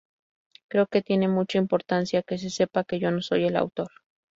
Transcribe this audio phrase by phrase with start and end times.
[0.67, 3.91] Creo que tiene mucha importancia que se sepa que yo no soy el autor".